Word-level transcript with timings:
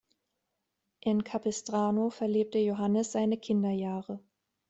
In 1.01 1.23
Capestrano 1.23 2.09
verlebte 2.09 2.57
Johannes 2.57 3.11
seine 3.11 3.37
Kinderjahre. 3.37 4.19